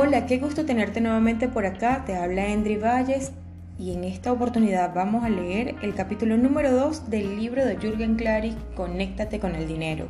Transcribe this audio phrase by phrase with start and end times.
[0.00, 2.04] Hola, qué gusto tenerte nuevamente por acá.
[2.06, 3.32] Te habla Endry Valles
[3.80, 8.14] y en esta oportunidad vamos a leer el capítulo número 2 del libro de Jürgen
[8.14, 10.06] Clary, Conéctate con el dinero.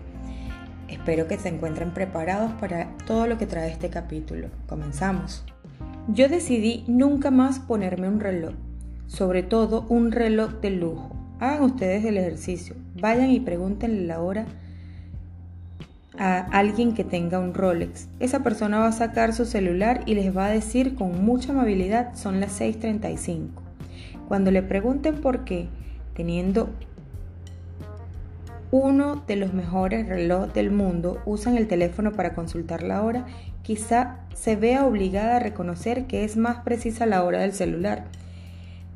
[0.89, 4.49] Espero que se encuentren preparados para todo lo que trae este capítulo.
[4.67, 5.47] Comenzamos.
[6.09, 8.53] Yo decidí nunca más ponerme un reloj,
[9.07, 11.17] sobre todo un reloj de lujo.
[11.41, 14.45] Hagan ustedes el ejercicio, vayan y pregúntenle la hora
[16.19, 18.09] a alguien que tenga un Rolex.
[18.19, 22.15] Esa persona va a sacar su celular y les va a decir con mucha amabilidad
[22.17, 23.49] son las 6.35.
[24.27, 25.69] Cuando le pregunten por qué,
[26.15, 26.71] teniendo
[28.71, 33.25] uno de los mejores relojes del mundo, usan el teléfono para consultar la hora,
[33.63, 38.05] quizá se vea obligada a reconocer que es más precisa la hora del celular.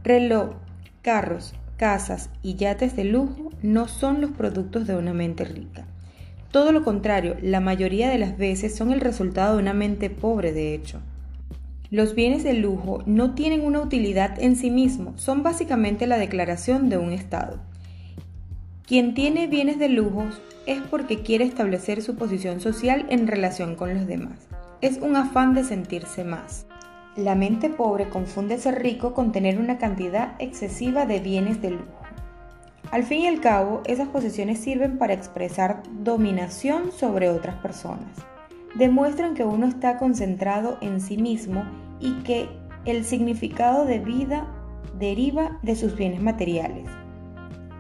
[0.05, 0.55] Reloj,
[1.01, 5.87] carros, casas y yates de lujo no son los productos de una mente rica.
[6.53, 10.53] Todo lo contrario, la mayoría de las veces son el resultado de una mente pobre,
[10.53, 11.01] de hecho.
[11.91, 16.91] Los bienes de lujo no tienen una utilidad en sí mismos, son básicamente la declaración
[16.91, 17.59] de un estado.
[18.87, 20.27] Quien tiene bienes de lujo
[20.67, 24.47] es porque quiere establecer su posición social en relación con los demás.
[24.83, 26.67] Es un afán de sentirse más.
[27.17, 32.02] La mente pobre confunde ser rico con tener una cantidad excesiva de bienes de lujo.
[32.93, 38.19] Al fin y al cabo, esas posiciones sirven para expresar dominación sobre otras personas.
[38.75, 41.65] Demuestran que uno está concentrado en sí mismo
[42.01, 42.51] y que
[42.85, 44.47] el significado de vida
[44.99, 46.87] deriva de sus bienes materiales.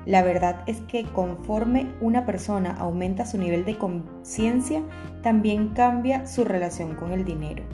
[0.07, 4.81] La verdad es que conforme una persona aumenta su nivel de conciencia,
[5.23, 7.65] también cambia su relación con el dinero.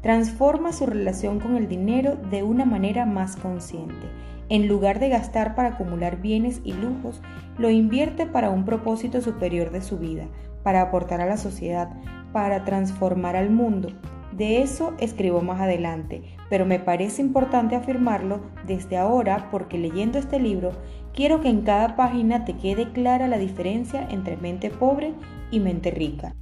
[0.00, 4.06] Transforma su relación con el dinero de una manera más consciente
[4.48, 7.20] en lugar de gastar para acumular bienes y lujos,
[7.58, 10.26] lo invierte para un propósito superior de su vida,
[10.62, 11.90] para aportar a la sociedad,
[12.32, 13.90] para transformar al mundo.
[14.32, 20.38] De eso escribo más adelante, pero me parece importante afirmarlo desde ahora porque leyendo este
[20.38, 20.72] libro
[21.12, 25.12] quiero que en cada página te quede clara la diferencia entre mente pobre
[25.50, 26.34] y mente rica.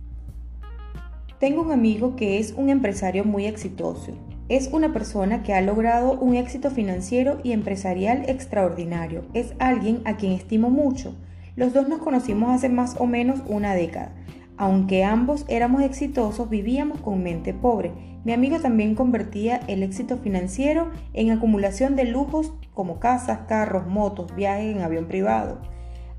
[1.38, 4.12] Tengo un amigo que es un empresario muy exitoso
[4.48, 9.24] es una persona que ha logrado un éxito financiero y empresarial extraordinario.
[9.34, 11.16] Es alguien a quien estimo mucho.
[11.56, 14.12] Los dos nos conocimos hace más o menos una década.
[14.56, 17.92] Aunque ambos éramos exitosos, vivíamos con mente pobre.
[18.24, 24.34] Mi amigo también convertía el éxito financiero en acumulación de lujos como casas, carros, motos,
[24.34, 25.60] viajes en avión privado.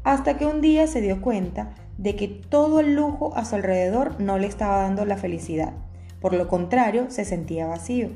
[0.03, 4.19] Hasta que un día se dio cuenta de que todo el lujo a su alrededor
[4.21, 5.73] no le estaba dando la felicidad.
[6.21, 8.09] Por lo contrario, se sentía vacío.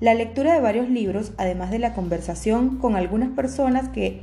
[0.00, 4.20] La lectura de varios libros, además de la conversación con algunas personas que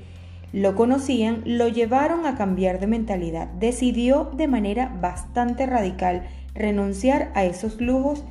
[0.51, 3.47] lo conocían, lo llevaron a cambiar de mentalidad.
[3.59, 8.23] Decidió de manera bastante radical renunciar a esos lujos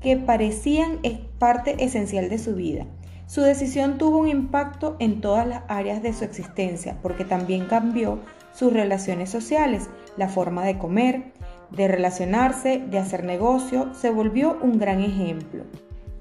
[0.00, 0.98] que parecían
[1.38, 2.86] parte esencial de su vida.
[3.26, 8.20] Su decisión tuvo un impacto en todas las áreas de su existencia porque también cambió
[8.52, 11.32] sus relaciones sociales, la forma de comer,
[11.70, 15.64] de relacionarse, de hacer negocio, se volvió un gran ejemplo.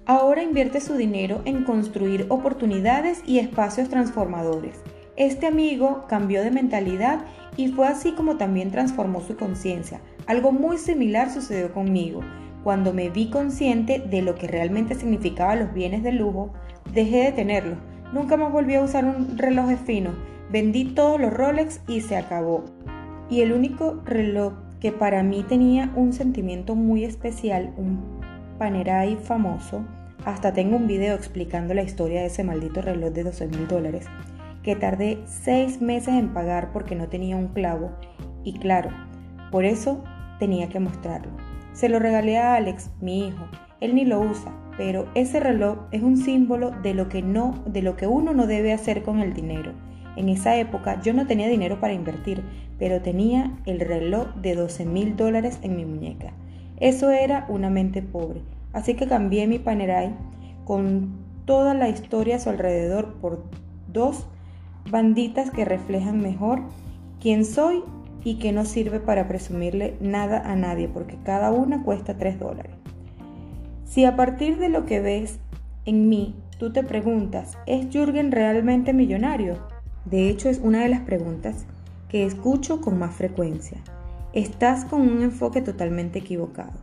[0.06, 4.80] Ahora invierte su dinero en construir oportunidades y espacios transformadores.
[5.18, 7.22] Este amigo cambió de mentalidad
[7.57, 10.00] y fue así como también transformó su conciencia.
[10.28, 12.22] Algo muy similar sucedió conmigo.
[12.63, 16.53] Cuando me vi consciente de lo que realmente significaban los bienes de lujo,
[16.94, 17.80] dejé de tenerlos.
[18.13, 20.12] Nunca más volví a usar un reloj fino.
[20.52, 22.63] Vendí todos los Rolex y se acabó.
[23.30, 28.20] Y el único reloj que para mí tenía un sentimiento muy especial, un
[28.58, 29.84] Panerai famoso,
[30.26, 34.06] hasta tengo un video explicando la historia de ese maldito reloj de 12 mil dólares,
[34.64, 37.92] que tardé seis meses en pagar porque no tenía un clavo,
[38.44, 38.90] y claro,
[39.52, 40.04] por eso
[40.40, 41.32] tenía que mostrarlo.
[41.74, 43.46] Se lo regalé a Alex, mi hijo,
[43.80, 47.82] él ni lo usa, pero ese reloj es un símbolo de lo que no, de
[47.82, 49.74] lo que uno no debe hacer con el dinero.
[50.16, 52.44] En esa época yo no tenía dinero para invertir,
[52.80, 56.34] pero tenía el reloj de 12 mil dólares en mi muñeca.
[56.80, 58.42] Eso era una mente pobre.
[58.74, 60.13] Así que cambié mi Panerai
[60.66, 61.16] con
[61.46, 63.44] toda la historia a su alrededor por
[63.92, 64.28] dos
[64.92, 66.62] banditas que reflejan mejor
[67.19, 67.84] quién soy
[68.24, 72.74] y que no sirve para presumirle nada a nadie porque cada una cuesta 3 dólares.
[73.86, 75.40] Si a partir de lo que ves
[75.86, 79.56] en mí tú te preguntas, ¿es Jürgen realmente millonario?
[80.06, 81.66] De hecho, es una de las preguntas
[82.09, 83.77] que escucho con más frecuencia.
[84.33, 86.74] Estás con un enfoque totalmente equivocado.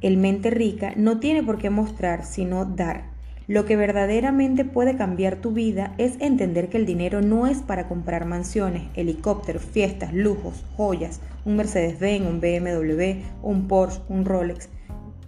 [0.00, 3.10] El mente rica no tiene por qué mostrar, sino dar.
[3.46, 7.88] Lo que verdaderamente puede cambiar tu vida es entender que el dinero no es para
[7.88, 14.68] comprar mansiones, helicópteros, fiestas, lujos, joyas, un Mercedes-Benz, un BMW, un Porsche, un Rolex.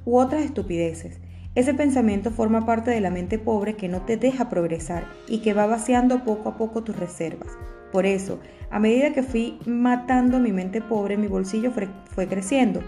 [0.04, 1.18] u otras estupideces.
[1.54, 5.52] Ese pensamiento forma parte de la mente pobre que no te deja progresar y que
[5.52, 7.50] va vaciando poco a poco tus reservas.
[7.92, 8.40] Por eso,
[8.70, 12.80] a medida que fui matando mi mente pobre, mi bolsillo fue creciendo.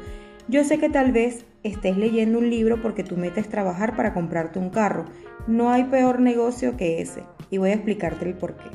[0.48, 4.12] Yo sé que tal vez estés leyendo un libro porque tu meta es trabajar para
[4.12, 5.04] comprarte un carro.
[5.46, 8.68] No hay peor negocio que ese, y voy a explicarte el por qué.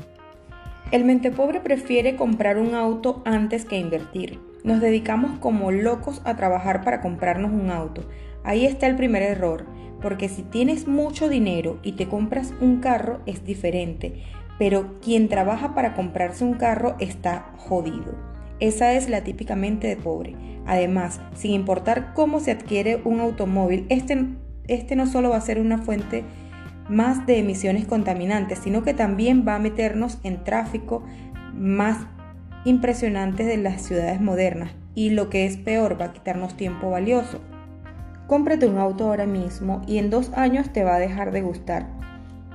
[0.90, 4.40] El mente pobre prefiere comprar un auto antes que invertir.
[4.64, 8.08] Nos dedicamos como locos a trabajar para comprarnos un auto.
[8.42, 9.66] Ahí está el primer error,
[10.02, 14.24] porque si tienes mucho dinero y te compras un carro es diferente,
[14.60, 18.14] pero quien trabaja para comprarse un carro está jodido.
[18.60, 20.36] Esa es la típicamente de pobre.
[20.66, 24.26] Además, sin importar cómo se adquiere un automóvil, este,
[24.68, 26.24] este no solo va a ser una fuente
[26.90, 31.04] más de emisiones contaminantes, sino que también va a meternos en tráfico
[31.54, 31.96] más
[32.66, 37.40] impresionantes de las ciudades modernas y lo que es peor, va a quitarnos tiempo valioso.
[38.26, 41.99] Cómprate un auto ahora mismo y en dos años te va a dejar de gustar.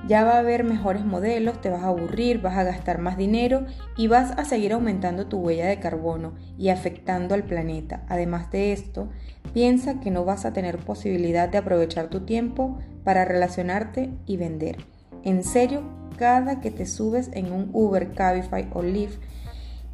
[0.06, 3.66] Ya va a haber mejores modelos, te vas a aburrir, vas a gastar más dinero
[3.96, 8.04] y vas a seguir aumentando tu huella de carbono y afectando al planeta.
[8.08, 9.08] Además de esto,
[9.52, 14.76] piensa que no vas a tener posibilidad de aprovechar tu tiempo para relacionarte y vender.
[15.24, 15.82] En serio,
[16.16, 19.18] cada que te subes en un Uber, Cabify o Lyft,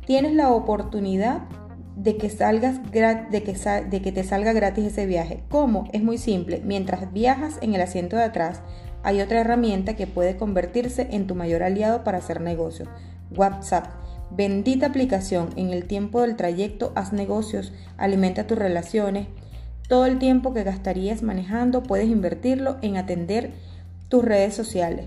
[0.05, 1.43] tienes la oportunidad
[1.97, 3.55] de que, salgas de, que
[3.91, 5.43] de que te salga gratis ese viaje.
[5.49, 5.89] ¿Cómo?
[5.93, 6.63] Es muy simple.
[6.65, 8.63] Mientras viajas en el asiento de atrás,
[9.03, 12.87] hay otra herramienta que puede convertirse en tu mayor aliado para hacer negocio.
[13.37, 13.87] WhatsApp.
[14.31, 15.51] Bendita aplicación.
[15.57, 19.27] En el tiempo del trayecto haz negocios, alimenta tus relaciones.
[19.89, 23.53] Todo el tiempo que gastarías manejando puedes invertirlo en atender
[24.09, 25.07] tus redes sociales,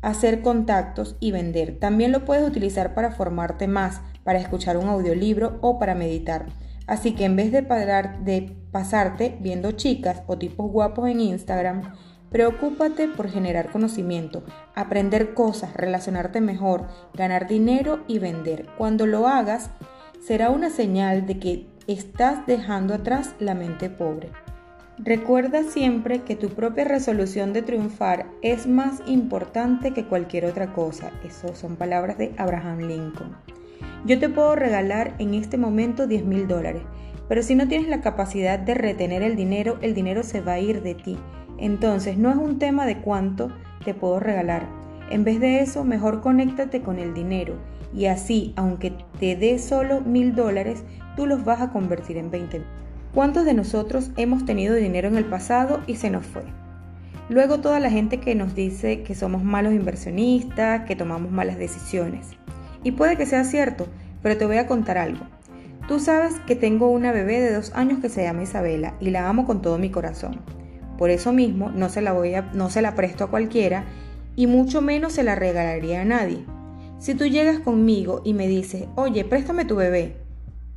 [0.00, 1.78] hacer contactos y vender.
[1.78, 6.46] También lo puedes utilizar para formarte más, para escuchar un audiolibro o para meditar.
[6.86, 11.94] Así que en vez de, de pasarte viendo chicas o tipos guapos en Instagram,
[12.32, 14.42] Preocúpate por generar conocimiento,
[14.74, 18.68] aprender cosas, relacionarte mejor, ganar dinero y vender.
[18.78, 19.68] Cuando lo hagas,
[20.18, 24.30] será una señal de que estás dejando atrás la mente pobre.
[24.96, 31.10] Recuerda siempre que tu propia resolución de triunfar es más importante que cualquier otra cosa.
[31.24, 33.36] Esas son palabras de Abraham Lincoln.
[34.06, 36.82] Yo te puedo regalar en este momento 10 mil dólares,
[37.28, 40.60] pero si no tienes la capacidad de retener el dinero, el dinero se va a
[40.60, 41.18] ir de ti
[41.58, 43.50] entonces, no es un tema de cuánto
[43.84, 44.66] te puedo regalar.
[45.10, 47.56] En vez de eso, mejor conéctate con el dinero
[47.94, 50.84] y así, aunque te dé solo mil dólares,
[51.16, 52.62] tú los vas a convertir en 20.
[53.14, 56.42] ¿Cuántos de nosotros hemos tenido dinero en el pasado y se nos fue?
[57.28, 62.28] Luego toda la gente que nos dice que somos malos inversionistas, que tomamos malas decisiones.
[62.82, 63.86] Y puede que sea cierto,
[64.22, 65.24] pero te voy a contar algo.
[65.88, 69.28] Tú sabes que tengo una bebé de dos años que se llama Isabela y la
[69.28, 70.40] amo con todo mi corazón.
[71.02, 73.86] Por eso mismo no se la, voy a, no se la presto a cualquiera
[74.36, 76.44] y mucho menos se la regalaría a nadie.
[77.00, 80.14] Si tú llegas conmigo y me dices, oye, préstame tu bebé,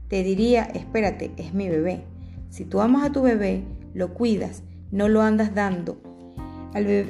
[0.07, 2.05] te diría, espérate, es mi bebé.
[2.49, 6.01] Si tú amas a tu bebé, lo cuidas, no lo andas dando,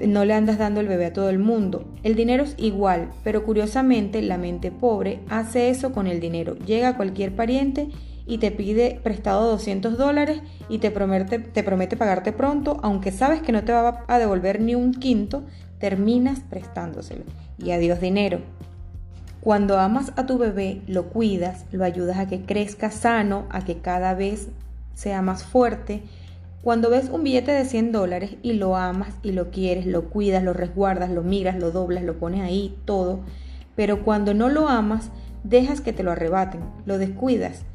[0.05, 1.85] no le andas dando el bebé a todo el mundo.
[2.03, 6.57] El dinero es igual, pero curiosamente la mente pobre hace eso con el dinero.
[6.65, 7.87] Llega a cualquier pariente
[8.25, 13.41] y te pide prestado 200 dólares y te promete, te promete pagarte pronto, aunque sabes
[13.41, 15.43] que no te va a devolver ni un quinto,
[15.79, 17.23] terminas prestándoselo.
[17.57, 18.39] Y adiós dinero.
[19.41, 23.77] Cuando amas a tu bebé, lo cuidas, lo ayudas a que crezca sano, a que
[23.77, 24.47] cada vez
[24.95, 26.01] sea más fuerte.
[26.63, 30.43] Cuando ves un billete de 100 dólares y lo amas y lo quieres, lo cuidas,
[30.43, 33.19] lo resguardas, lo miras, lo doblas, lo pones ahí, todo.
[33.75, 35.11] Pero cuando no lo amas,
[35.43, 37.65] dejas que te lo arrebaten, lo descuidas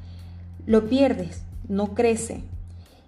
[0.71, 2.45] lo pierdes, no crece.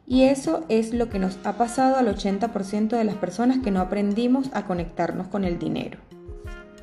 [0.05, 3.81] Y eso es lo que nos ha pasado al 80% de las personas que no
[3.81, 6.01] aprendimos a conectarnos con el dinero.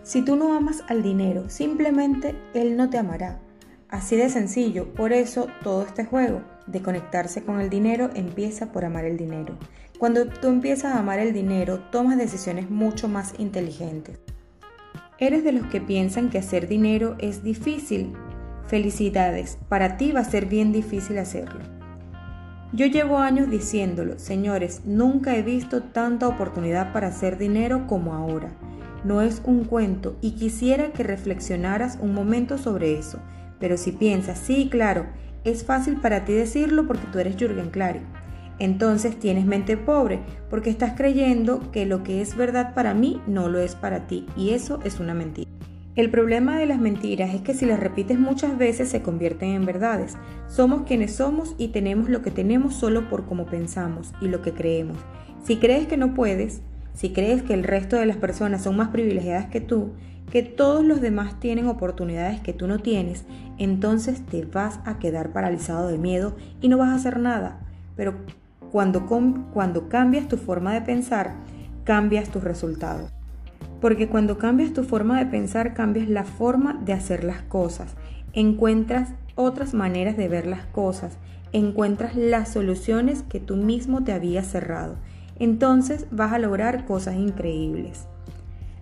[0.04, 3.42] Si tú no amas al dinero, simplemente él no te amará.
[3.90, 8.86] Así de sencillo, por eso todo este juego de conectarse con el dinero empieza por
[8.86, 9.58] amar el dinero.
[9.98, 14.18] Cuando tú empiezas a amar el dinero, tomas decisiones mucho más inteligentes.
[15.18, 18.14] Eres de los que piensan que hacer dinero es difícil
[18.70, 21.62] Felicidades, para ti va a ser bien difícil hacerlo.
[22.72, 28.52] Yo llevo años diciéndolo, señores, nunca he visto tanta oportunidad para hacer dinero como ahora.
[29.04, 33.18] No es un cuento y quisiera que reflexionaras un momento sobre eso.
[33.60, 35.08] Pero si piensas, sí, claro,
[35.44, 38.02] es fácil para ti decirlo porque tú eres Jürgen Clary.
[38.60, 40.20] Entonces tienes mente pobre
[40.52, 44.28] porque estás creyendo que lo que es verdad para mí no lo es para ti
[44.38, 45.50] y eso es una mentira.
[45.96, 49.66] El problema de las mentiras es que si las repites muchas veces se convierten en
[49.66, 50.18] verdades.
[50.48, 54.54] Somos quienes somos y tenemos lo que tenemos solo por cómo pensamos y lo que
[54.54, 54.98] creemos.
[55.44, 56.62] Si crees que no puedes,
[56.94, 59.94] si crees que el resto de las personas son más privilegiadas que tú,
[60.32, 63.26] que todos los demás tienen oportunidades que tú no tienes,
[63.58, 67.62] entonces te vas a quedar paralizado de miedo y no vas a hacer nada.
[67.96, 68.14] Pero
[68.72, 71.34] cuando, cuando cambias tu forma de pensar,
[71.84, 73.12] cambias tus resultados.
[73.82, 77.96] Porque cuando cambias tu forma de pensar, cambias la forma de hacer las cosas.
[78.34, 81.18] Encuentras otras maneras de ver las cosas.
[81.52, 84.98] Encuentras las soluciones que tú mismo te habías cerrado.
[85.40, 88.06] Entonces vas a lograr cosas increíbles.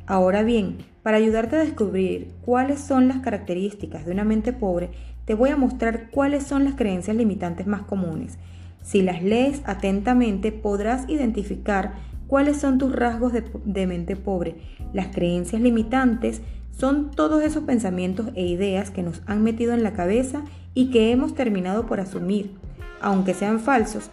[0.08, 4.90] Ahora bien, para ayudarte a descubrir cuáles son las características de una mente pobre,
[5.26, 8.38] te voy a mostrar cuáles son las creencias limitantes más comunes.
[8.82, 11.94] Si las lees atentamente, podrás identificar
[12.28, 14.56] ¿Cuáles son tus rasgos de, mente pobre?
[14.94, 16.42] Las creencias limitantes
[16.72, 20.44] son todos esos pensamientos e ideas que nos han metido en la cabeza
[20.74, 22.52] y que hemos terminado por asumir,
[23.02, 24.10] aunque sean falsos.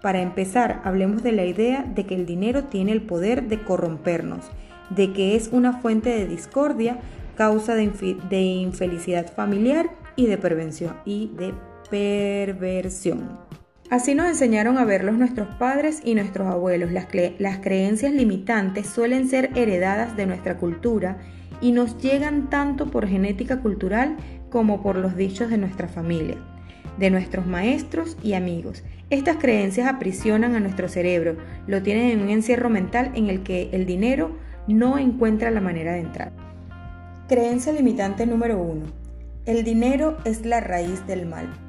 [0.00, 4.44] Para empezar, hablemos de la idea de que el dinero tiene el poder de corrompernos,
[4.90, 7.00] de que es una fuente de discordia,
[7.36, 7.82] causa de,
[8.40, 11.54] infelicidad familiar y de, y de
[11.90, 13.38] perversión.
[13.88, 16.90] Así nos enseñaron a verlos nuestros padres y nuestros abuelos.
[16.90, 21.18] Las, creencias limitantes suelen ser heredadas de nuestra cultura
[21.60, 24.16] y nos llegan tanto por genética cultural
[24.50, 26.36] como por los dichos de nuestra familia,
[26.98, 28.82] de nuestros maestros y amigos.
[29.08, 31.36] Estas creencias aprisionan a nuestro cerebro,
[31.68, 35.92] lo tienen en un encierro mental en el que el dinero no encuentra la manera
[35.92, 36.32] de entrar.
[37.28, 38.84] Creencia limitante número 1.
[39.46, 41.65] El dinero es la raíz del mal.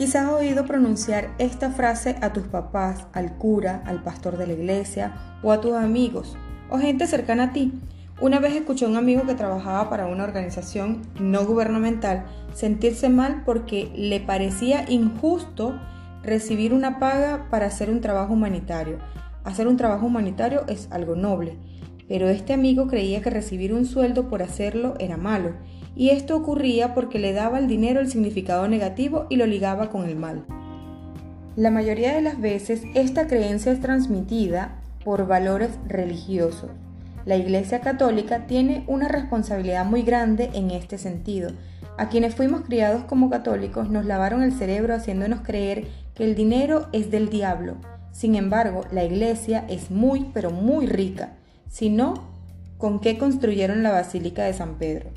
[0.00, 4.54] Quizás has oído pronunciar esta frase a tus papás, al cura, al pastor de la
[4.54, 6.38] iglesia o a tus amigos
[6.70, 7.74] o gente cercana a ti.
[8.18, 13.42] Una vez escuché a un amigo que trabajaba para una organización no gubernamental sentirse mal
[13.44, 15.78] porque le parecía injusto
[16.22, 19.00] recibir una paga para hacer un trabajo humanitario.
[19.44, 21.58] Hacer un trabajo humanitario es algo noble,
[22.08, 25.56] pero este amigo creía que recibir un sueldo por hacerlo era malo
[25.96, 30.08] y esto ocurría porque le daba al dinero el significado negativo y lo ligaba con
[30.08, 30.44] el mal.
[31.56, 36.70] La mayoría de las veces esta creencia es transmitida por valores religiosos.
[37.26, 41.50] La Iglesia Católica tiene una responsabilidad muy grande en este sentido.
[41.98, 46.86] A quienes fuimos criados como católicos nos lavaron el cerebro haciéndonos creer que el dinero
[46.92, 47.76] es del diablo.
[48.12, 51.32] Sin embargo, la Iglesia es muy pero muy rica.
[51.68, 52.14] Si no,
[52.78, 55.10] ¿con qué construyeron la Basílica de San Pedro?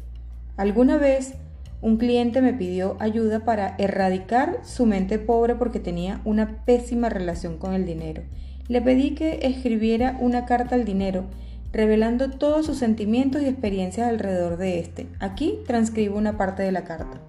[0.58, 1.34] Alguna vez
[1.82, 7.58] un cliente me pidió ayuda para erradicar su mente pobre porque tenía una pésima relación
[7.58, 8.24] con el dinero.
[8.68, 11.26] Le pedí que escribiera una carta al dinero,
[11.72, 15.08] revelando todos sus sentimientos y experiencias alrededor de este.
[15.20, 17.20] Aquí transcribo una parte de la carta.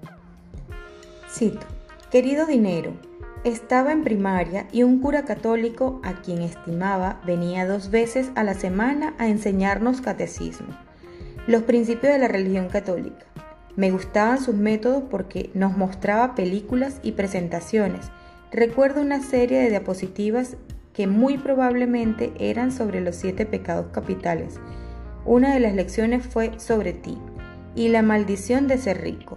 [1.28, 1.66] Cito,
[2.14, 2.92] Querido dinero,
[3.42, 8.54] estaba en primaria y un cura católico, a quien estimaba, venía dos veces a la
[8.54, 10.68] semana a enseñarnos catecismo.
[11.46, 13.26] Los principios de la religión católica.
[13.76, 18.10] Me gustaban sus métodos porque nos mostraba películas y presentaciones.
[18.50, 20.56] Recuerdo una serie de diapositivas
[20.94, 24.58] que muy probablemente eran sobre los siete pecados capitales.
[25.26, 27.18] Una de las lecciones fue sobre ti
[27.74, 29.36] y la maldición de ser rico.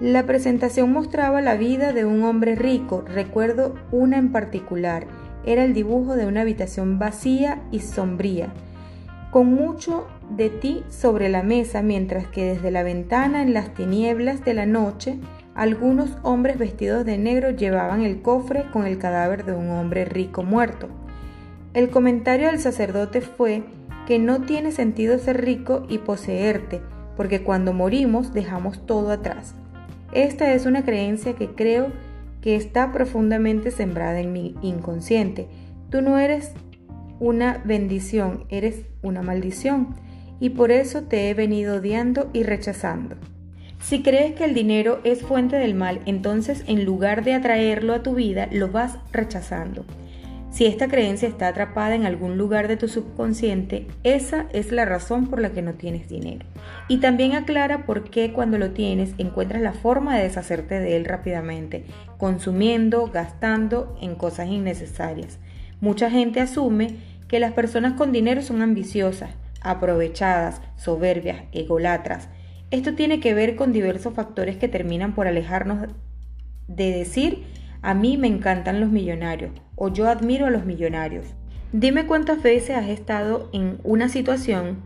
[0.00, 3.04] La presentación mostraba la vida de un hombre rico.
[3.06, 5.06] Recuerdo una en particular.
[5.46, 8.52] Era el dibujo de una habitación vacía y sombría
[9.30, 14.44] con mucho de ti sobre la mesa, mientras que desde la ventana en las tinieblas
[14.44, 15.18] de la noche
[15.54, 20.42] algunos hombres vestidos de negro llevaban el cofre con el cadáver de un hombre rico
[20.42, 20.88] muerto.
[21.74, 23.64] El comentario del sacerdote fue
[24.06, 26.80] que no tiene sentido ser rico y poseerte,
[27.16, 29.54] porque cuando morimos dejamos todo atrás.
[30.12, 31.92] Esta es una creencia que creo
[32.40, 35.48] que está profundamente sembrada en mi inconsciente.
[35.90, 36.52] Tú no eres
[37.18, 39.94] una bendición, eres una maldición,
[40.40, 43.16] y por eso te he venido odiando y rechazando.
[43.80, 48.02] Si crees que el dinero es fuente del mal, entonces en lugar de atraerlo a
[48.02, 49.84] tu vida, lo vas rechazando.
[50.50, 55.28] Si esta creencia está atrapada en algún lugar de tu subconsciente, esa es la razón
[55.28, 56.44] por la que no tienes dinero.
[56.88, 61.04] Y también aclara por qué cuando lo tienes encuentras la forma de deshacerte de él
[61.04, 61.84] rápidamente,
[62.18, 65.38] consumiendo, gastando en cosas innecesarias.
[65.80, 66.96] Mucha gente asume
[67.28, 69.30] que las personas con dinero son ambiciosas,
[69.60, 72.28] aprovechadas, soberbias, egolatras.
[72.70, 75.88] Esto tiene que ver con diversos factores que terminan por alejarnos
[76.68, 77.44] de decir
[77.82, 81.26] a mí me encantan los millonarios o yo admiro a los millonarios.
[81.72, 84.82] Dime cuántas veces has estado en una situación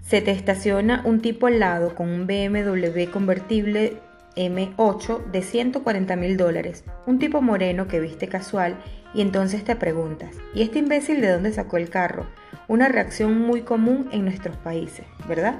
[0.00, 3.94] Se te estaciona un tipo al lado con un BMW convertible
[4.36, 8.76] M8 de 140 mil dólares, un tipo moreno que viste casual
[9.14, 12.26] y entonces te preguntas, ¿y este imbécil de dónde sacó el carro?
[12.66, 15.56] Una reacción muy común en nuestros países, ¿verdad?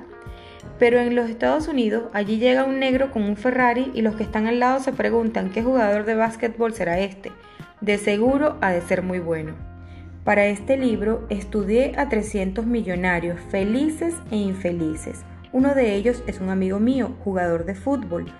[0.78, 4.22] Pero en los Estados Unidos, allí llega un negro con un Ferrari y los que
[4.22, 7.30] están al lado se preguntan qué jugador de básquetbol será este.
[7.80, 9.54] De seguro ha de ser muy bueno.
[10.24, 15.22] Para este libro estudié a 300 millonarios felices e infelices.
[15.52, 18.32] Uno de ellos es un amigo mío, jugador de fútbol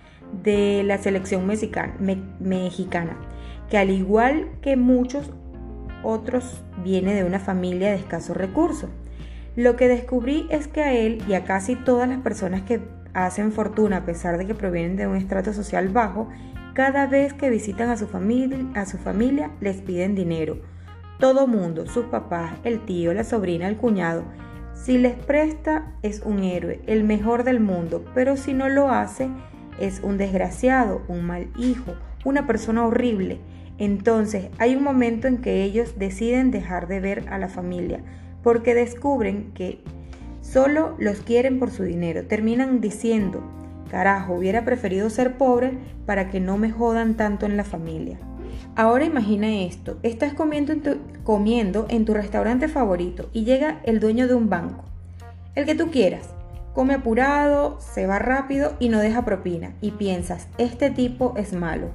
[0.42, 3.16] de la selección mexicana,
[3.70, 5.30] que al igual que muchos
[6.04, 8.90] otros viene de una familia de escasos recursos.
[9.56, 12.80] Lo que descubrí es que a él y a casi todas las personas que
[13.12, 16.28] hacen fortuna a pesar de que provienen de un estrato social bajo,
[16.74, 20.58] cada vez que visitan a su familia, a su familia les piden dinero
[21.18, 24.24] todo mundo, sus papás, el tío, la sobrina, el cuñado.
[24.74, 29.28] Si les presta, es un héroe, el mejor del mundo, pero si no lo hace,
[29.78, 31.94] es un desgraciado, un mal hijo,
[32.24, 33.38] una persona horrible.
[33.78, 38.00] Entonces hay un momento en que ellos deciden dejar de ver a la familia,
[38.42, 39.80] porque descubren que
[40.40, 42.26] solo los quieren por su dinero.
[42.26, 43.42] Terminan diciendo,
[43.90, 48.18] carajo, hubiera preferido ser pobre para que no me jodan tanto en la familia.
[48.76, 54.00] Ahora imagina esto, estás comiendo en, tu, comiendo en tu restaurante favorito y llega el
[54.00, 54.84] dueño de un banco,
[55.54, 56.28] el que tú quieras.
[56.72, 59.74] Come apurado, se va rápido y no deja propina.
[59.80, 61.90] Y piensas, este tipo es malo.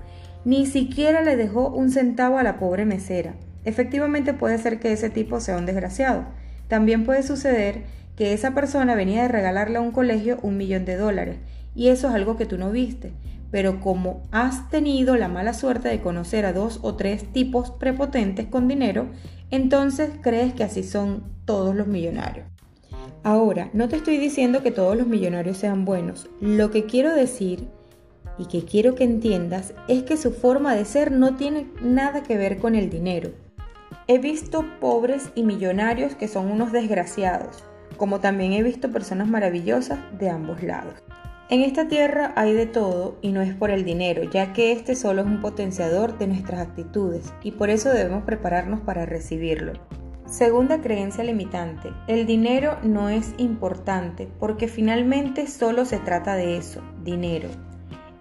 [0.50, 3.36] Ni siquiera le dejó un centavo a la pobre mesera.
[3.66, 6.26] Efectivamente puede ser que ese tipo sea un desgraciado.
[6.68, 7.84] También puede suceder
[8.16, 11.38] que esa persona venía de regalarle a un colegio un millón de dólares.
[11.76, 13.14] Y eso es algo que tú no viste
[13.52, 18.48] pero como has tenido la mala suerte de conocer a dos o tres tipos prepotentes
[18.48, 19.08] con dinero,
[19.50, 22.46] entonces crees que así son todos los millonarios.
[23.24, 26.30] Ahora, no te estoy diciendo que todos los millonarios sean buenos.
[26.40, 27.68] Lo que quiero decir
[28.40, 32.38] y que quiero que entiendas es que su forma de ser no tiene nada que
[32.38, 33.30] ver con el dinero.
[34.08, 37.64] He visto pobres y millonarios que son unos desgraciados,
[37.98, 40.96] como también he visto personas maravillosas de ambos lados.
[41.50, 44.96] En esta tierra hay de todo y no es por el dinero, ya que este
[44.96, 49.74] solo es un potenciador de nuestras actitudes y por eso debemos prepararnos para recibirlo.
[50.28, 51.90] Segunda creencia limitante.
[52.08, 57.50] El dinero no es importante porque finalmente solo se trata de eso, dinero.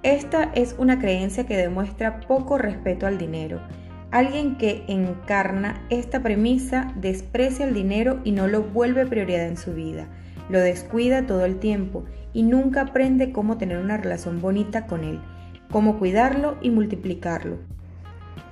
[0.08, 3.60] Esta es una creencia que demuestra poco respeto al dinero.
[4.10, 9.74] Alguien que encarna esta premisa desprecia el dinero y no lo vuelve prioridad en su
[9.74, 10.08] vida.
[10.48, 15.20] Lo descuida todo el tiempo y nunca aprende cómo tener una relación bonita con él,
[15.70, 17.58] cómo cuidarlo y multiplicarlo.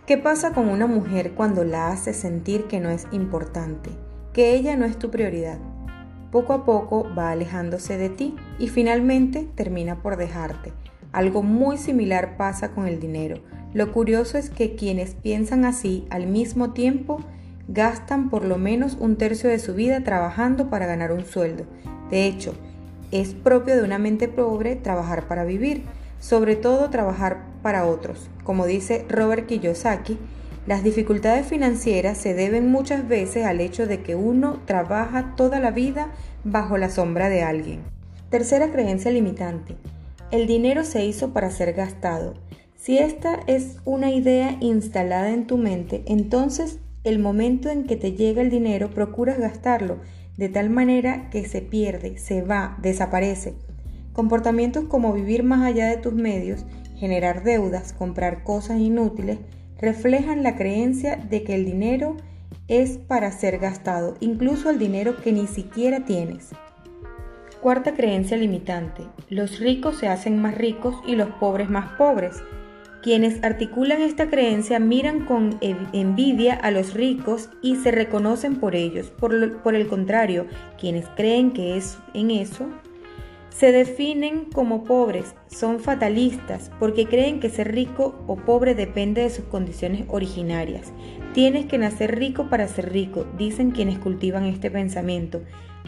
[0.05, 3.88] ¿Qué pasa con una mujer cuando la hace sentir que no es importante,
[4.35, 5.59] que ella no es tu prioridad?
[6.31, 10.75] Poco a poco va alejándose de ti y finalmente termina por dejarte.
[11.12, 13.40] Algo muy similar pasa con el dinero.
[13.75, 17.21] Lo curioso es que quienes piensan así al mismo tiempo
[17.69, 21.64] gastan por lo menos un tercio de su vida trabajando para ganar un sueldo.
[22.11, 22.55] De hecho,
[23.11, 25.83] es propio de una mente pobre trabajar para vivir,
[26.21, 28.31] sobre todo trabajar para otros.
[28.45, 30.19] Como dice Robert Kiyosaki,
[30.66, 35.71] las dificultades financieras se deben muchas veces al hecho de que uno trabaja toda la
[35.71, 36.09] vida
[36.42, 37.81] bajo la sombra de alguien.
[38.31, 39.77] Tercera creencia limitante.
[40.33, 42.35] El dinero se hizo para ser gastado.
[42.75, 48.12] Si esta es una idea instalada en tu mente, entonces el momento en que te
[48.12, 50.01] llega el dinero procuras gastarlo
[50.37, 53.55] de tal manera que se pierde, se va, desaparece.
[54.12, 56.65] Comportamientos como vivir más allá de tus medios,
[56.97, 59.39] generar deudas, comprar cosas inútiles,
[59.79, 62.17] reflejan la creencia de que el dinero
[62.67, 66.51] es para ser gastado, incluso el dinero que ni siquiera tienes.
[67.66, 69.02] Cuarta creencia limitante.
[69.29, 72.40] Los ricos se hacen más ricos y los pobres más pobres.
[73.02, 79.11] Quienes articulan esta creencia miran con envidia a los ricos y se reconocen por ellos.
[79.11, 80.46] Por, el contrario,
[80.79, 82.68] quienes creen que es en eso,
[83.48, 89.31] se definen como pobres, son fatalistas porque creen que ser rico o pobre depende de
[89.31, 90.92] sus condiciones originarias.
[91.35, 95.40] Tienes que nacer rico para ser rico, dicen quienes cultivan este pensamiento.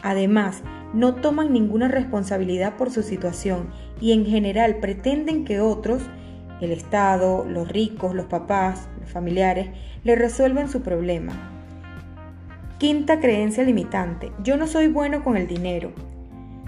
[0.02, 0.62] Además,
[0.94, 3.68] no toman ninguna responsabilidad por su situación
[4.00, 6.02] y en general pretenden que otros
[6.60, 9.68] el Estado, los ricos, los papás, los familiares,
[10.04, 11.32] le resuelven su problema.
[12.78, 14.32] Quinta creencia limitante.
[14.42, 15.92] Yo no soy bueno con el dinero.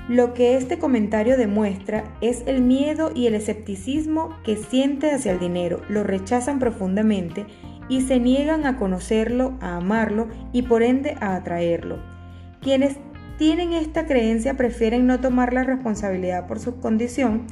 [0.09, 5.39] Lo que este comentario demuestra es el miedo y el escepticismo que siente hacia el
[5.39, 5.83] dinero.
[5.89, 7.47] Lo rechazan profundamente
[7.89, 11.99] y se niegan a conocerlo, a amarlo y por ende a atraerlo.
[12.61, 12.99] Quienes
[13.41, 17.47] tienen esta creencia prefieren no tomar la responsabilidad por su condición,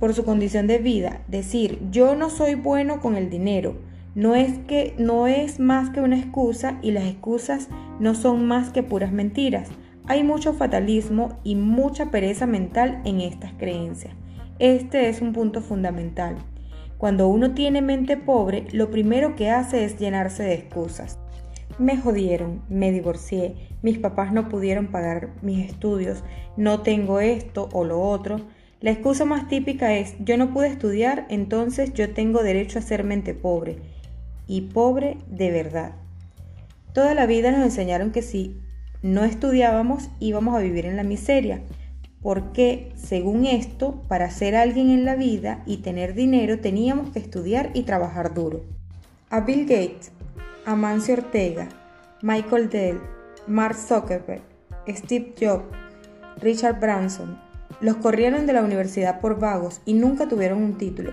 [0.00, 3.76] por su condición de vida, decir, yo no soy bueno con el dinero.
[4.14, 7.68] No es que no es más que una excusa y las excusas
[8.00, 9.68] no son más que puras mentiras.
[10.06, 14.14] Hay mucho fatalismo y mucha pereza mental en estas creencias.
[14.58, 16.36] Este es un punto fundamental.
[16.96, 21.18] Cuando uno tiene mente pobre, lo primero que hace es llenarse de excusas.
[21.78, 26.24] Me jodieron, me divorcié, mis papás no pudieron pagar mis estudios,
[26.56, 28.40] no tengo esto o lo otro.
[28.80, 33.04] La excusa más típica es yo no pude estudiar, entonces yo tengo derecho a ser
[33.04, 33.78] mente pobre.
[34.46, 35.92] Y pobre de verdad.
[36.92, 38.60] Toda la vida nos enseñaron que si
[39.02, 41.62] no estudiábamos íbamos a vivir en la miseria,
[42.22, 47.70] porque según esto, para ser alguien en la vida y tener dinero teníamos que estudiar
[47.74, 48.64] y trabajar duro.
[49.30, 50.10] A Bill Gates,
[50.64, 51.68] Amancio Ortega,
[52.22, 53.00] Michael Dell,
[53.48, 54.42] Mark Zuckerberg,
[54.88, 55.64] Steve Jobs,
[56.40, 57.40] Richard Branson,
[57.80, 61.12] los corrieron de la universidad por vagos y nunca tuvieron un título.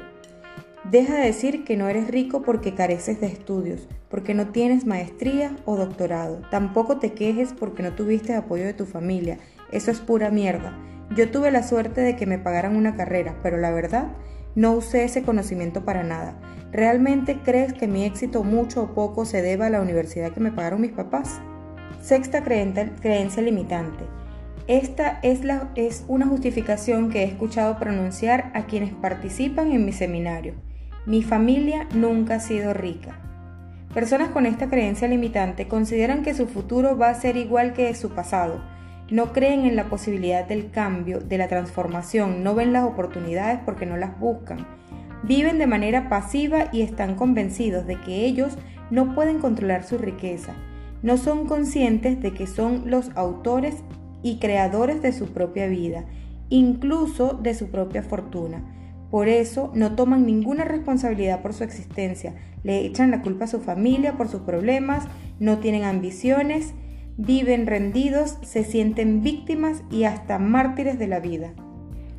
[0.92, 5.56] Deja de decir que no eres rico porque careces de estudios, porque no tienes maestría
[5.64, 6.42] o doctorado.
[6.52, 9.40] Tampoco te quejes porque no tuviste apoyo de tu familia.
[9.72, 10.78] Eso es pura mierda.
[11.16, 14.10] Yo tuve la suerte de que me pagaran una carrera, pero la verdad,
[14.56, 16.38] no usé ese conocimiento para nada.
[16.72, 20.52] ¿Realmente crees que mi éxito mucho o poco se deba a la universidad que me
[20.52, 21.40] pagaron mis papás?
[22.06, 24.04] Sexta creencia limitante.
[24.68, 29.92] Esta es, la, es una justificación que he escuchado pronunciar a quienes participan en mi
[29.92, 30.54] seminario.
[31.08, 33.20] Mi familia nunca ha sido rica.
[33.92, 38.12] Personas con esta creencia limitante consideran que su futuro va a ser igual que su
[38.12, 38.62] pasado
[39.10, 43.88] no creen en la posibilidad del cambio, de la transformación, no ven las oportunidades porque
[43.88, 44.68] no las buscan.
[45.24, 48.60] Viven de manera pasiva y están convencidos de que ellos
[48.92, 50.54] no pueden controlar su riqueza.
[51.06, 53.76] No son conscientes de que son los autores
[54.24, 56.06] y creadores de su propia vida,
[56.50, 58.64] incluso de su propia fortuna.
[59.12, 63.60] Por eso no toman ninguna responsabilidad por su existencia, le echan la culpa a su
[63.60, 65.08] familia por sus problemas,
[65.40, 66.74] no tienen ambiciones,
[67.18, 71.54] viven rendidos, se sienten víctimas y hasta mártires de la vida.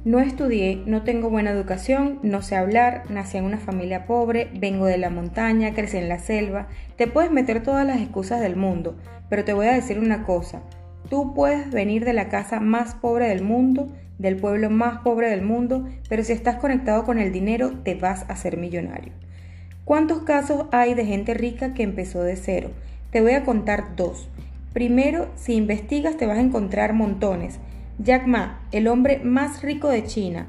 [0.06, 4.86] No estudié, no tengo buena educación, no sé hablar, nací en una familia pobre, vengo
[4.86, 6.68] de la montaña, crecí en la selva.
[6.94, 8.96] Te puedes meter todas las excusas del mundo,
[9.28, 10.62] pero te voy a decir una cosa.
[11.10, 15.42] Tú puedes venir de la casa más pobre del mundo, del pueblo más pobre del
[15.42, 19.12] mundo, pero si estás conectado con el dinero, te vas a ser millonario.
[19.84, 22.70] ¿Cuántos casos hay de gente rica que empezó de cero?
[23.10, 24.28] Te voy a contar dos.
[24.72, 27.58] Primero, si investigas te vas a encontrar montones.
[27.98, 30.46] Jack Ma, el hombre más rico de China.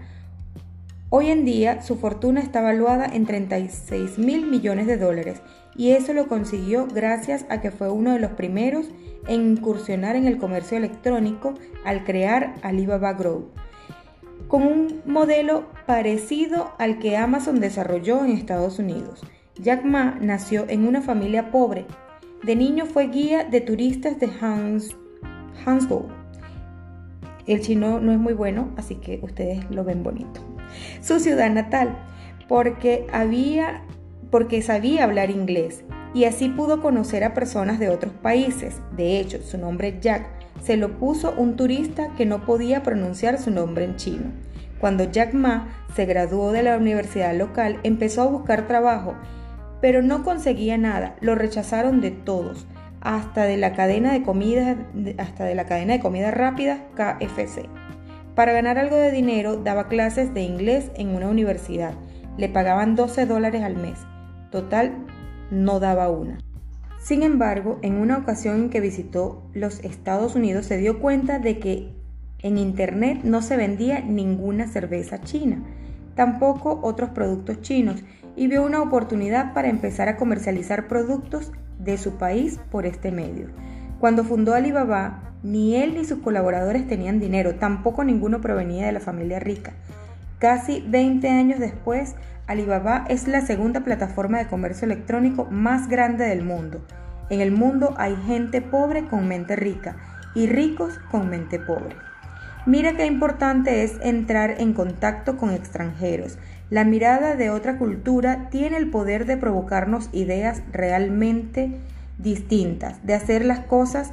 [1.09, 5.41] Hoy en día su fortuna está valuada en 36 mil millones de dólares
[5.75, 8.87] y eso lo consiguió gracias a que fue uno de los primeros
[9.27, 11.53] en incursionar en el comercio electrónico
[11.85, 13.51] al crear Alibaba Group,
[14.49, 19.21] con un modelo parecido al que Amazon desarrolló en Estados Unidos.
[19.55, 21.85] Jack Ma nació en una familia pobre
[22.43, 24.95] de niño fue guía de turistas de Hans.
[27.47, 30.41] El chino no es muy bueno, así que ustedes lo ven bonito.
[31.01, 31.97] Su ciudad natal,
[32.47, 33.83] porque había
[34.29, 38.81] porque sabía hablar inglés y así pudo conocer a personas de otros países.
[38.97, 40.27] De hecho, su nombre Jack
[40.61, 44.25] se lo puso un turista que no podía pronunciar su nombre en chino.
[44.81, 49.15] Cuando Jack Ma se graduó de la universidad local, empezó a buscar trabajo
[49.81, 52.65] pero no conseguía nada, lo rechazaron de todos,
[53.01, 54.75] hasta de la cadena de comida,
[55.17, 57.67] hasta de la cadena de rápida KFC.
[58.35, 61.93] Para ganar algo de dinero daba clases de inglés en una universidad.
[62.37, 63.97] Le pagaban 12 dólares al mes.
[64.51, 64.93] Total,
[65.49, 66.37] no daba una.
[66.99, 71.57] Sin embargo, en una ocasión en que visitó los Estados Unidos se dio cuenta de
[71.57, 71.93] que
[72.39, 75.63] en Internet no se vendía ninguna cerveza china,
[76.17, 78.03] tampoco otros productos chinos,
[78.35, 83.47] y vio una oportunidad para empezar a comercializar productos de su país por este medio.
[83.99, 88.99] Cuando fundó Alibaba, ni él ni sus colaboradores tenían dinero, tampoco ninguno provenía de la
[88.99, 89.71] familia rica.
[90.39, 96.43] Casi 20 años después, Alibaba es la segunda plataforma de comercio electrónico más grande del
[96.43, 96.85] mundo.
[97.29, 99.95] En el mundo hay gente pobre con mente rica
[100.35, 101.95] y ricos con mente pobre.
[102.67, 106.37] Mira qué importante es entrar en contacto con extranjeros,
[106.69, 111.71] la mirada de otra cultura tiene el poder de provocarnos ideas realmente
[112.17, 114.11] distintas, de hacer las cosas.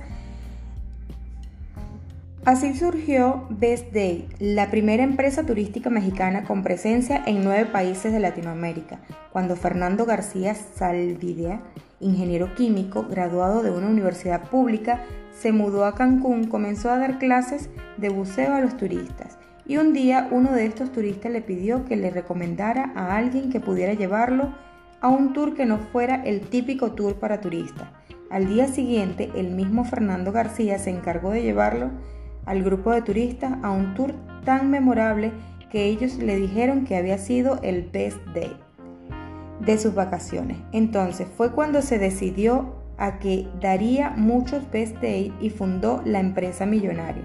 [2.44, 8.20] Así surgió Best Day, la primera empresa turística mexicana con presencia en nueve países de
[8.20, 9.00] Latinoamérica,
[9.32, 11.60] cuando Fernando García Salvidea
[12.04, 15.00] ingeniero químico, graduado de una universidad pública,
[15.32, 19.38] se mudó a Cancún, comenzó a dar clases de buceo a los turistas.
[19.66, 23.60] Y un día uno de estos turistas le pidió que le recomendara a alguien que
[23.60, 24.54] pudiera llevarlo
[25.00, 27.88] a un tour que no fuera el típico tour para turistas.
[28.30, 31.90] Al día siguiente, el mismo Fernando García se encargó de llevarlo
[32.44, 34.12] al grupo de turistas a un tour
[34.44, 35.32] tan memorable
[35.70, 38.63] que ellos le dijeron que había sido el best day
[39.60, 40.58] de sus vacaciones.
[40.72, 46.66] Entonces fue cuando se decidió a que daría muchos best day y fundó la empresa
[46.66, 47.24] millonaria.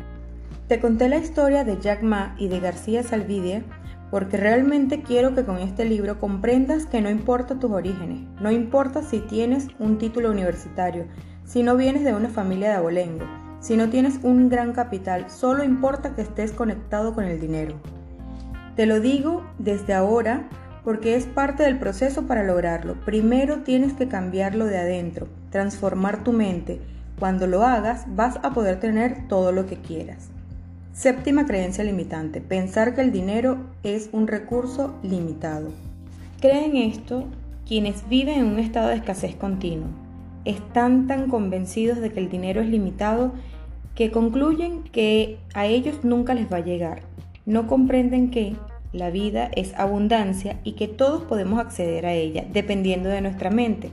[0.68, 3.64] Te conté la historia de Jack Ma y de García Salvidie
[4.12, 9.04] porque realmente quiero que con este libro comprendas que no importa tus orígenes, no importa
[9.04, 11.06] si tienes un título universitario,
[11.46, 13.26] si no vienes de una familia de abolengo,
[13.60, 17.76] si no tienes un gran capital, solo importa que estés conectado con el dinero.
[18.76, 20.48] Te lo digo desde ahora
[20.90, 22.96] porque es parte del proceso para lograrlo.
[23.06, 26.80] Primero tienes que cambiarlo de adentro, transformar tu mente.
[27.20, 30.30] Cuando lo hagas vas a poder tener todo lo que quieras.
[30.92, 32.42] Séptima creencia limitante.
[32.42, 35.70] Pensar que el dinero es un recurso limitado.
[36.42, 37.26] Creen esto
[37.68, 39.90] quienes viven en un estado de escasez continuo.
[40.44, 43.34] Están tan convencidos de que el dinero es limitado
[43.94, 47.04] que concluyen que a ellos nunca les va a llegar.
[47.46, 48.56] No comprenden que
[48.92, 53.92] la vida es abundancia y que todos podemos acceder a ella dependiendo de nuestra mente.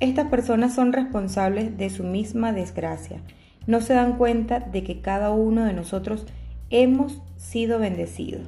[0.00, 3.20] Estas personas son responsables de su misma desgracia.
[3.66, 6.26] No se dan cuenta de que cada uno de nosotros
[6.70, 8.42] hemos sido bendecidos.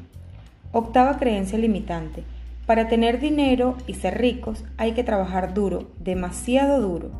[0.73, 2.25] Octava creencia limitante.
[2.67, 7.11] Para tener dinero y ser ricos hay que trabajar duro, demasiado duro.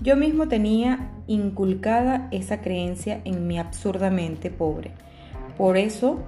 [0.00, 4.90] Yo mismo tenía inculcada esa creencia en mi absurdamente pobre.
[5.56, 6.20] Por eso,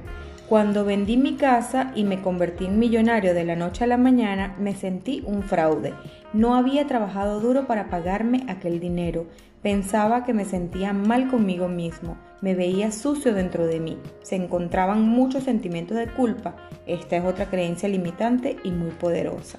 [0.49, 4.55] cuando vendí mi casa y me convertí en millonario de la noche a la mañana,
[4.61, 5.93] me sentí un fraude.
[6.33, 9.27] No había trabajado duro para pagarme aquel dinero.
[9.63, 12.17] Pensaba que me sentía mal conmigo mismo.
[12.43, 13.99] Me veía sucio dentro de mí.
[14.23, 16.55] Se encontraban muchos sentimientos de culpa.
[16.87, 19.59] Esta es otra creencia limitante y muy poderosa.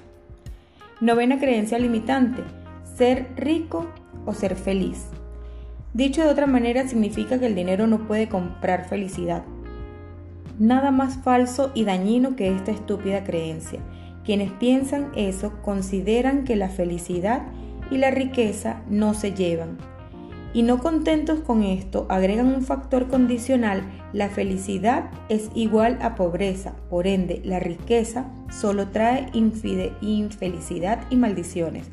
[1.01, 2.43] Novena creencia limitante
[2.95, 3.85] ser rico
[4.25, 5.05] o ser feliz.
[5.93, 9.43] Dicho de otra manera significa que el dinero no puede comprar felicidad.
[10.59, 13.79] Nada más falso y dañino que esta estúpida creencia.
[14.25, 17.43] Quienes piensan eso consideran que la felicidad
[17.91, 19.77] y la riqueza no se llevan.
[20.53, 26.73] Y no contentos con esto, agregan un factor condicional, la felicidad es igual a pobreza,
[26.89, 31.91] por ende la riqueza solo trae infelicidad y maldiciones.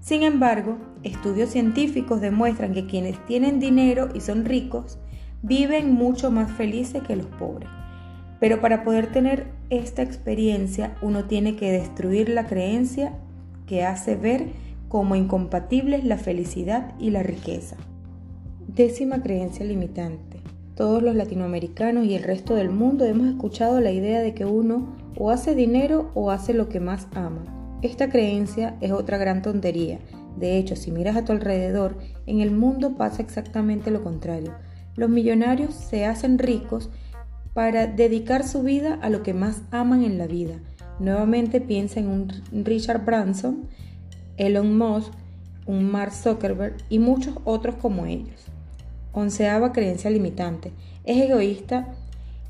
[0.00, 4.98] Sin embargo, estudios científicos demuestran que quienes tienen dinero y son ricos
[5.42, 7.68] viven mucho más felices que los pobres.
[8.40, 13.12] Pero para poder tener esta experiencia uno tiene que destruir la creencia
[13.66, 14.46] que hace ver
[14.88, 17.76] como incompatibles la felicidad y la riqueza.
[18.66, 20.40] Décima creencia limitante.
[20.74, 24.96] Todos los latinoamericanos y el resto del mundo hemos escuchado la idea de que uno
[25.16, 27.78] o hace dinero o hace lo que más ama.
[27.82, 29.98] Esta creencia es otra gran tontería.
[30.38, 34.52] De hecho, si miras a tu alrededor, en el mundo pasa exactamente lo contrario.
[34.96, 36.90] Los millonarios se hacen ricos
[37.54, 40.54] para dedicar su vida a lo que más aman en la vida.
[40.98, 43.68] Nuevamente piensa en un Richard Branson,
[44.36, 45.12] Elon Musk,
[45.66, 48.46] un Mark Zuckerberg y muchos otros como ellos.
[49.12, 50.72] Onceava creencia limitante.
[51.04, 51.94] Es egoísta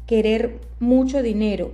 [0.07, 1.73] querer mucho dinero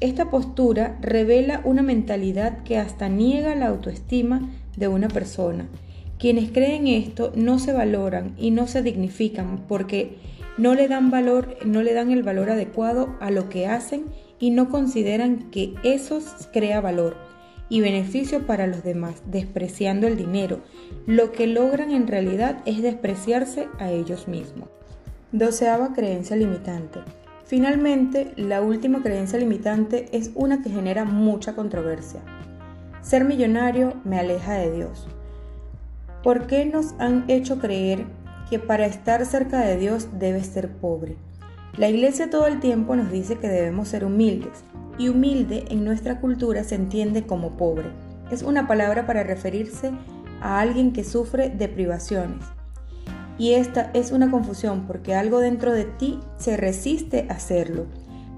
[0.00, 5.66] esta postura revela una mentalidad que hasta niega la autoestima de una persona.
[6.20, 10.16] Quienes creen esto no se valoran y no se dignifican porque
[10.58, 14.06] no le dan valor, no le dan el valor adecuado a lo que hacen
[14.38, 16.20] y no consideran que eso
[16.52, 17.16] crea valor
[17.68, 20.60] y beneficio para los demás, despreciando el dinero.
[21.06, 24.68] Lo que logran en realidad es despreciarse a ellos mismos.
[25.32, 27.00] Doceava creencia limitante.
[27.44, 32.20] Finalmente, la última creencia limitante es una que genera mucha controversia.
[33.00, 35.06] Ser millonario me aleja de Dios.
[36.22, 38.06] ¿Por qué nos han hecho creer
[38.48, 41.16] que para estar cerca de Dios debes ser pobre?
[41.76, 44.64] La iglesia todo el tiempo nos dice que debemos ser humildes,
[44.98, 47.90] y humilde en nuestra cultura se entiende como pobre.
[48.30, 49.92] Es una palabra para referirse
[50.40, 52.44] a alguien que sufre de privaciones,
[53.38, 57.86] y esta es una confusión porque algo dentro de ti se resiste a hacerlo.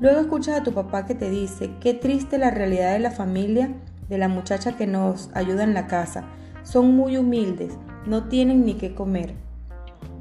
[0.01, 3.75] Luego escuchas a tu papá que te dice, qué triste la realidad de la familia
[4.11, 6.25] de la muchacha que nos ayuda en la casa.
[6.63, 7.73] Son muy humildes,
[8.07, 9.35] no tienen ni qué comer.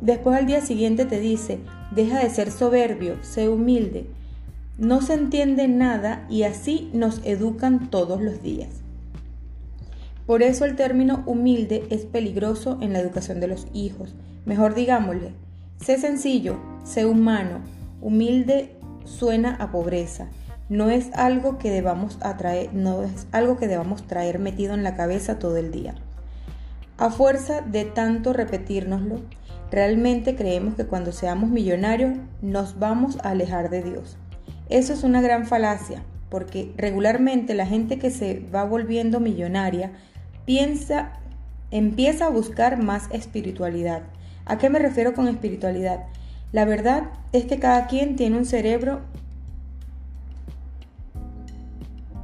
[0.01, 1.59] Después al día siguiente te dice,
[1.91, 4.05] deja de ser soberbio, sé humilde.
[4.77, 8.69] No se entiende nada y así nos educan todos los días.
[10.25, 14.15] Por eso el término humilde es peligroso en la educación de los hijos.
[14.45, 15.33] Mejor digámosle,
[15.81, 17.62] sé sencillo, sé humano.
[17.99, 20.29] Humilde suena a pobreza.
[20.69, 24.95] No es algo que debamos atraer, no es algo que debamos traer metido en la
[24.95, 25.95] cabeza todo el día.
[26.97, 29.21] A fuerza de tanto repetírnoslo,
[29.71, 34.17] realmente creemos que cuando seamos millonarios nos vamos a alejar de Dios.
[34.69, 39.91] Eso es una gran falacia, porque regularmente la gente que se va volviendo millonaria
[40.45, 41.13] piensa,
[41.71, 44.03] empieza a buscar más espiritualidad.
[44.45, 46.05] ¿A qué me refiero con espiritualidad?
[46.51, 49.01] La verdad es que cada quien tiene un cerebro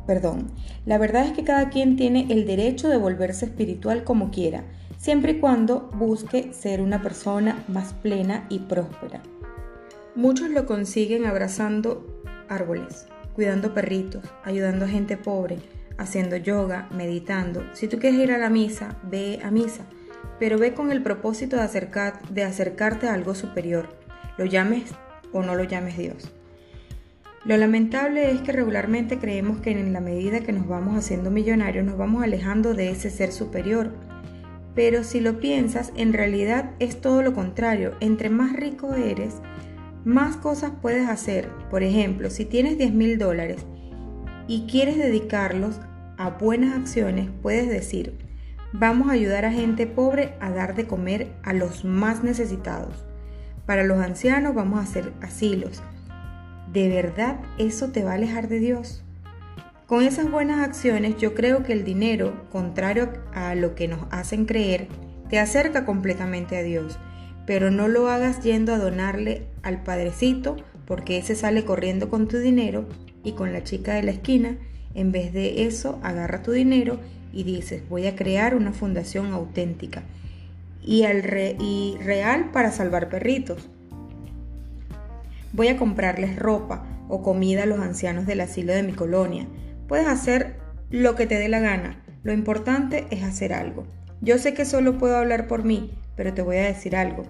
[0.06, 0.52] Perdón,
[0.86, 4.64] la verdad es que cada quien tiene el derecho de volverse espiritual como quiera,
[5.06, 9.22] siempre y cuando busque ser una persona más plena y próspera.
[10.16, 15.60] Muchos lo consiguen abrazando árboles, cuidando perritos, ayudando a gente pobre,
[16.00, 17.64] haciendo yoga, meditando.
[17.74, 19.84] Si tú quieres ir a la misa, ve a misa,
[20.40, 23.90] pero ve con el propósito de, acercar, de acercarte a algo superior,
[24.40, 24.86] lo llames
[25.32, 26.32] o no lo llames Dios.
[27.46, 31.86] Lo lamentable es que regularmente creemos que en la medida que nos vamos haciendo millonarios
[31.86, 33.92] nos vamos alejando de ese ser superior.
[34.76, 37.94] Pero si lo piensas, en realidad es todo lo contrario.
[38.02, 39.36] Entre más rico eres,
[40.04, 41.50] más cosas puedes hacer.
[41.72, 43.66] Por ejemplo, si tienes 10 mil dólares
[44.48, 45.80] y quieres dedicarlos
[46.18, 48.18] a buenas acciones, puedes decir,
[48.74, 53.06] vamos a ayudar a gente pobre a dar de comer a los más necesitados.
[53.66, 55.82] Para los ancianos vamos a hacer asilos
[56.76, 59.05] ¿de verdad eso te va a alejar de Dios?
[59.88, 64.46] Con esas buenas acciones yo creo que el dinero, contrario a lo que nos hacen
[64.46, 64.88] creer,
[65.30, 66.98] te acerca completamente a Dios,
[67.46, 72.40] pero no lo hagas yendo a donarle al padrecito porque ese sale corriendo con tu
[72.40, 72.88] dinero
[73.24, 74.58] y con la chica de la esquina,
[74.96, 77.00] en vez de eso agarra tu dinero
[77.32, 80.02] y dices voy a crear una fundación auténtica
[80.84, 81.24] y, al
[81.60, 83.70] y real para salvar perritos.
[85.54, 89.46] Voy a comprarles ropa o comida a los ancianos del asilo de mi colonia.
[89.88, 90.58] Puedes hacer
[90.90, 92.04] lo que te dé la gana.
[92.24, 93.86] Lo importante es hacer algo.
[94.22, 97.24] Yo sé que solo puedo hablar por mí, pero te voy a decir algo.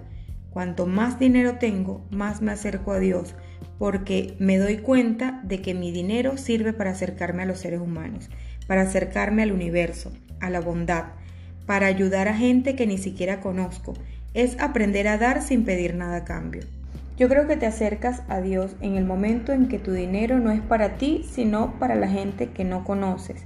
[0.50, 3.34] Cuanto más dinero tengo, más me acerco a Dios,
[3.78, 8.30] porque me doy cuenta de que mi dinero sirve para acercarme a los seres humanos,
[8.66, 11.08] para acercarme al universo, a la bondad,
[11.66, 13.92] para ayudar a gente que ni siquiera conozco.
[14.32, 16.62] Es aprender a dar sin pedir nada a cambio.
[17.16, 20.50] Yo creo que te acercas a Dios en el momento en que tu dinero no
[20.50, 23.42] es para ti, sino para la gente que no conoces.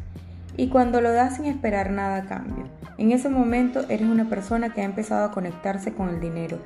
[0.56, 2.64] Y cuando lo das sin esperar nada a cambio.
[2.98, 6.58] En ese momento eres una persona que ha empezado a conectarse con el dinero.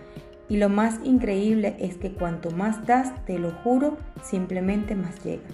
[0.49, 5.45] Y lo más increíble es que cuanto más das, te lo juro, simplemente más llega.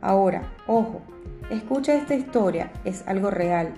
[0.00, 1.02] Ahora, ojo,
[1.50, 3.74] escucha esta historia, es algo real.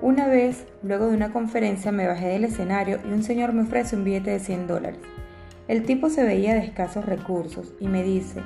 [0.00, 3.94] Una vez, luego de una conferencia, me bajé del escenario y un señor me ofrece
[3.94, 5.00] un billete de 100 dólares.
[5.68, 8.40] El tipo se veía de escasos recursos y me dice,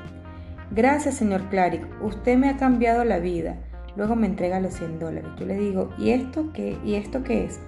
[0.71, 3.57] gracias señor Claric, usted me ha cambiado la vida.
[3.97, 5.31] Luego me entrega los 100 dólares.
[5.39, 6.77] Yo le digo, ¿y esto qué?
[6.85, 7.61] ¿Y esto qué es?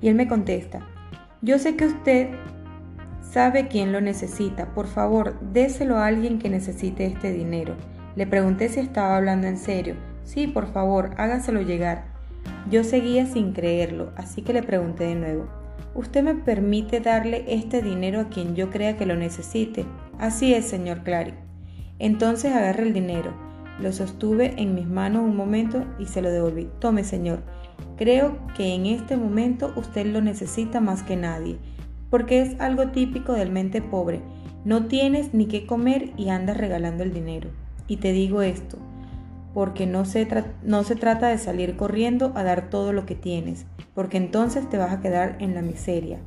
[0.00, 0.80] Y él me contesta,
[1.42, 2.28] yo sé que usted
[3.22, 4.74] sabe quién lo necesita.
[4.74, 7.76] Por favor, déselo a alguien que necesite este dinero.
[8.14, 9.94] Le pregunté si estaba hablando en serio.
[10.24, 12.04] Sí, por favor, hágaselo llegar.
[12.68, 15.59] Yo seguía sin creerlo, así que le pregunté de nuevo.
[15.94, 19.84] ¿Usted me permite darle este dinero a quien yo crea que lo necesite?
[20.18, 21.34] Así es, señor Clary.
[21.98, 23.34] Entonces agarré el dinero,
[23.80, 26.68] lo sostuve en mis manos un momento y se lo devolví.
[26.78, 27.42] Tome, señor.
[27.96, 31.58] Creo que en este momento usted lo necesita más que nadie,
[32.10, 34.20] porque es algo típico del mente pobre.
[34.64, 37.50] No tienes ni qué comer y andas regalando el dinero.
[37.88, 38.78] Y te digo esto,
[39.54, 40.26] porque no se,
[40.62, 44.78] no se trata de salir corriendo a dar todo lo que tienes, porque entonces te
[44.78, 46.18] vas a quedar en la miseria.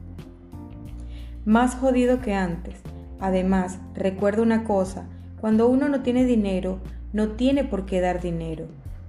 [1.45, 2.81] Más jodido que antes.
[3.19, 5.07] Además, recuerda una cosa,
[5.39, 6.79] cuando uno no tiene dinero,
[7.13, 8.65] no tiene por qué dar dinero.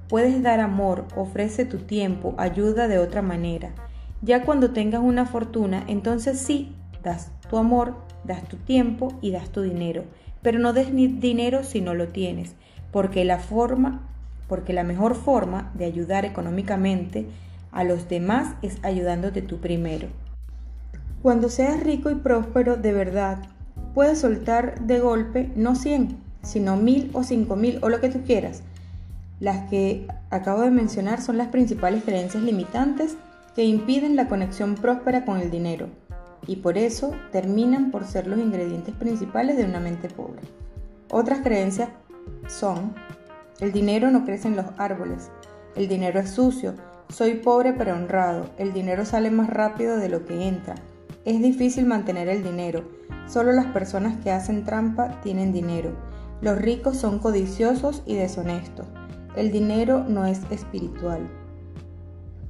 [0.09, 3.71] Puedes dar amor, ofrece tu tiempo, ayuda de otra manera.
[4.23, 9.51] Ya cuando tengas una fortuna, entonces sí, das tu amor, das tu tiempo y das
[9.51, 10.05] tu dinero.
[10.43, 12.55] Pero no des ni dinero si no lo tienes
[12.95, 14.03] porque la forma,
[14.49, 17.27] porque la mejor forma de ayudar económicamente
[17.73, 20.09] a los demás es ayudándote tú primero.
[21.23, 23.39] Cuando seas rico y próspero de verdad,
[23.95, 28.23] puedes soltar de golpe no 100, sino mil o cinco mil o lo que tú
[28.23, 28.63] quieras.
[29.41, 33.17] Las que acabo de mencionar son las principales creencias limitantes
[33.55, 35.89] que impiden la conexión próspera con el dinero
[36.47, 40.43] y por eso terminan por ser los ingredientes principales de una mente pobre.
[41.11, 41.89] Otras creencias
[42.49, 42.95] son,
[43.61, 45.31] el dinero no crece en los árboles,
[45.77, 46.75] el dinero es sucio,
[47.11, 48.51] Soy pobre pero honrado.
[48.59, 50.75] El dinero sale más rápido de lo que entra.
[51.25, 52.89] Es difícil mantener el dinero.
[53.29, 55.93] Solo las personas que hacen trampa tienen dinero.
[56.41, 58.87] Los ricos son codiciosos y deshonestos.
[59.37, 61.29] El dinero no es espiritual.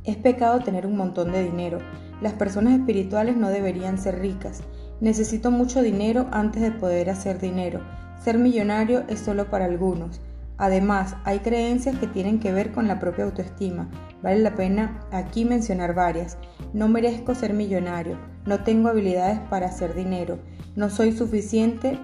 [0.05, 1.79] Es pecado tener un montón de dinero.
[2.23, 4.63] Las personas espirituales no deberían ser ricas.
[5.01, 7.81] Necesito mucho dinero antes de poder hacer dinero.
[8.23, 10.21] Ser millonario es solo para algunos.
[10.57, 13.91] Además, hay creencias que tienen que ver con la propia autoestima.
[14.23, 16.39] Vale la pena aquí mencionar varias.
[16.73, 18.19] No merezco ser millonario.
[18.47, 20.39] No tengo habilidades para hacer dinero.
[20.77, 21.99] No soy suficiente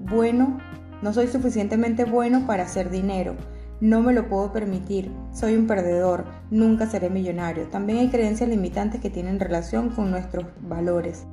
[0.00, 0.58] bueno.
[1.02, 3.36] No soy suficientemente bueno para hacer dinero.
[3.80, 5.10] No me lo puedo permitir.
[5.32, 6.24] Soy un perdedor.
[6.50, 7.68] Nunca seré millonario.
[7.68, 11.26] También hay creencias limitantes que tienen relación con nuestros valores.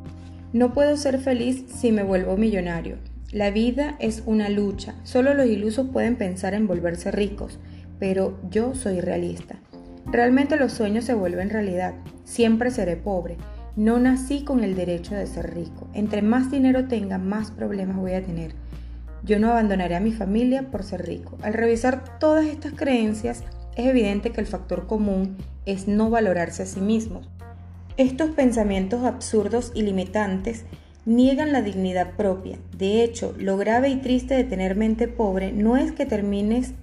[0.53, 2.97] No puedo ser feliz si me vuelvo millonario.
[3.31, 4.95] La vida es una lucha.
[5.03, 7.59] Solo los ilusos pueden pensar en volverse ricos,
[7.99, 9.59] pero yo soy realista.
[10.05, 11.95] Realmente los sueños se vuelven realidad.
[12.23, 13.35] Siempre seré pobre.
[13.75, 15.89] No nací con el derecho de ser rico.
[15.93, 18.53] Entre más dinero tenga, más problemas voy a tener.
[19.23, 21.37] Yo no abandonaré a mi familia por ser rico.
[21.41, 23.43] Al revisar todas estas creencias,
[23.75, 27.29] es evidente que el factor común es no valorarse a sí mismos.
[27.97, 30.63] Estos pensamientos absurdos y limitantes
[31.07, 32.57] niegan la dignidad propia.
[32.77, 36.73] De hecho, lo grave y triste de tener mente pobre no es que termines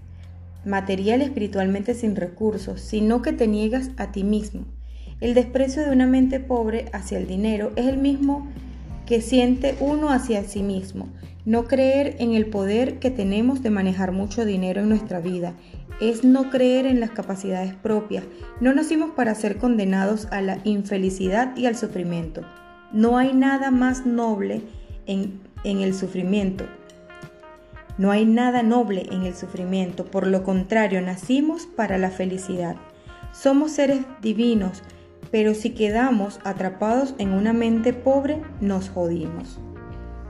[0.65, 4.65] material espiritualmente sin recursos, sino que te niegas a ti mismo.
[5.21, 8.49] El desprecio de una mente pobre hacia el dinero es el mismo
[9.05, 11.09] que siente uno hacia sí mismo.
[11.45, 15.53] No creer en el poder que tenemos de manejar mucho dinero en nuestra vida
[16.01, 18.25] es no creer en las capacidades propias.
[18.59, 22.41] No nacimos para ser condenados a la infelicidad y al sufrimiento.
[22.95, 24.63] No hay nada más noble
[25.07, 26.65] en, el sufrimiento.
[27.99, 30.05] No hay nada noble en el sufrimiento.
[30.05, 32.77] Por lo contrario, nacimos para la felicidad.
[33.33, 34.85] Somos seres divinos,
[35.33, 39.59] pero si quedamos atrapados en una mente pobre, nos jodimos.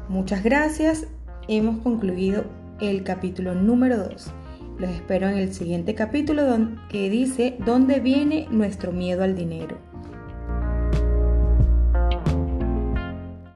[0.08, 1.06] Muchas gracias.
[1.48, 2.46] Hemos concluido
[2.80, 4.32] el capítulo número 2.
[4.78, 6.44] Los espero en el siguiente capítulo
[6.88, 9.93] que dice ¿Dónde viene nuestro miedo al dinero?